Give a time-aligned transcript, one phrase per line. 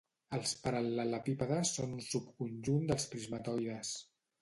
[0.37, 3.97] Els paral·lelepípedes són un subconjunt dels prismatoides.